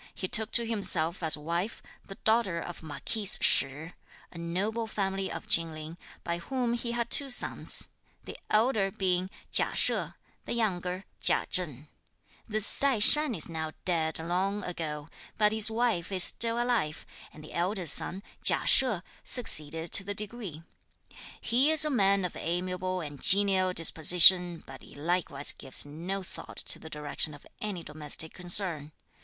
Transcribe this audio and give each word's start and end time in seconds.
He 0.15 0.27
took 0.27 0.49
to 0.53 0.65
himself 0.65 1.21
as 1.21 1.37
wife, 1.37 1.83
the 2.03 2.15
daughter 2.15 2.59
of 2.59 2.81
Marquis 2.81 3.27
Shih, 3.39 3.93
a 4.31 4.37
noble 4.39 4.87
family 4.87 5.31
of 5.31 5.45
Chin 5.45 5.71
Ling, 5.75 5.95
by 6.23 6.39
whom 6.39 6.73
he 6.73 6.93
had 6.93 7.11
two 7.11 7.29
sons; 7.29 7.87
the 8.23 8.35
elder 8.49 8.89
being 8.89 9.29
Chia 9.51 9.75
She, 9.75 9.93
the 10.45 10.53
younger 10.53 11.05
Chia 11.21 11.45
Cheng. 11.51 11.87
This 12.47 12.79
Tai 12.79 12.97
Shan 12.97 13.35
is 13.35 13.47
now 13.47 13.73
dead 13.85 14.17
long 14.17 14.63
ago; 14.63 15.07
but 15.37 15.51
his 15.51 15.69
wife 15.69 16.11
is 16.11 16.23
still 16.23 16.59
alive, 16.59 17.05
and 17.31 17.43
the 17.43 17.53
elder 17.53 17.85
son, 17.85 18.23
Chia 18.41 18.65
She, 18.65 19.01
succeeded 19.23 19.91
to 19.91 20.03
the 20.03 20.15
degree. 20.15 20.63
He 21.39 21.69
is 21.69 21.85
a 21.85 21.91
man 21.91 22.25
of 22.25 22.35
amiable 22.35 23.01
and 23.01 23.21
genial 23.21 23.71
disposition, 23.71 24.63
but 24.65 24.81
he 24.81 24.95
likewise 24.95 25.51
gives 25.51 25.85
no 25.85 26.23
thought 26.23 26.57
to 26.57 26.79
the 26.79 26.89
direction 26.89 27.35
of 27.35 27.45
any 27.61 27.83
domestic 27.83 28.33
concern. 28.33 28.93